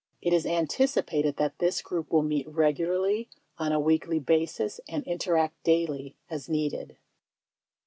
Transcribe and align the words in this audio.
It 0.19 0.33
is 0.33 0.47
anticipated 0.47 1.37
that 1.37 1.59
this 1.59 1.83
group 1.83 2.11
will 2.11 2.23
meet 2.23 2.47
regularly 2.49 3.29
on 3.59 3.71
a 3.71 3.79
weekly 3.79 4.17
basis 4.17 4.79
and 4.89 5.03
inter 5.03 5.37
act 5.37 5.63
daily 5.63 6.17
as 6.27 6.49
needed. 6.49 6.97